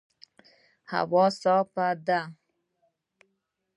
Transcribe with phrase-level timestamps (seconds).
[0.91, 2.21] هوا صافه ده